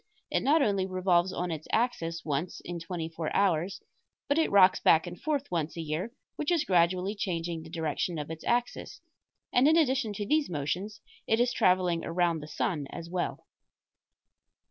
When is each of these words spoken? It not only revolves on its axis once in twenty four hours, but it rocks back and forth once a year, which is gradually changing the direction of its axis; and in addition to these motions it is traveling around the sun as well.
It 0.31 0.41
not 0.41 0.63
only 0.63 0.87
revolves 0.87 1.31
on 1.31 1.51
its 1.51 1.67
axis 1.71 2.25
once 2.25 2.59
in 2.65 2.79
twenty 2.79 3.07
four 3.07 3.31
hours, 3.35 3.83
but 4.27 4.39
it 4.39 4.49
rocks 4.49 4.79
back 4.79 5.05
and 5.05 5.21
forth 5.21 5.51
once 5.51 5.77
a 5.77 5.81
year, 5.81 6.11
which 6.37 6.49
is 6.51 6.63
gradually 6.63 7.13
changing 7.13 7.61
the 7.61 7.69
direction 7.69 8.17
of 8.17 8.31
its 8.31 8.43
axis; 8.43 8.99
and 9.53 9.67
in 9.67 9.77
addition 9.77 10.11
to 10.13 10.25
these 10.25 10.49
motions 10.49 11.01
it 11.27 11.39
is 11.39 11.53
traveling 11.53 12.03
around 12.03 12.39
the 12.39 12.47
sun 12.47 12.87
as 12.87 13.11
well. 13.11 13.45